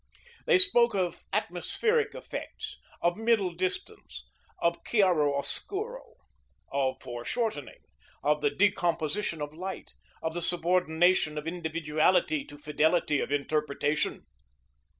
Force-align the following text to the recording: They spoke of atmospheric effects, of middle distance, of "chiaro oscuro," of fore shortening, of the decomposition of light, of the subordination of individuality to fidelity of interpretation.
They 0.47 0.57
spoke 0.57 0.95
of 0.95 1.21
atmospheric 1.31 2.15
effects, 2.15 2.79
of 3.03 3.17
middle 3.17 3.51
distance, 3.51 4.25
of 4.57 4.83
"chiaro 4.83 5.35
oscuro," 5.35 6.15
of 6.71 6.99
fore 6.99 7.23
shortening, 7.23 7.83
of 8.23 8.41
the 8.41 8.49
decomposition 8.49 9.43
of 9.43 9.53
light, 9.53 9.93
of 10.23 10.33
the 10.33 10.41
subordination 10.41 11.37
of 11.37 11.45
individuality 11.45 12.43
to 12.45 12.57
fidelity 12.57 13.19
of 13.21 13.31
interpretation. 13.31 14.25